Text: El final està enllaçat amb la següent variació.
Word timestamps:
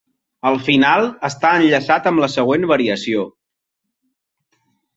El 0.51 0.55
final 0.67 1.05
està 1.29 1.51
enllaçat 1.59 2.09
amb 2.13 2.23
la 2.25 2.31
següent 2.37 2.67
variació. 2.73 3.29